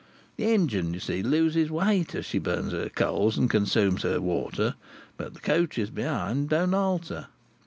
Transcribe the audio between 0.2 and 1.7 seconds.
The engine, you see, loses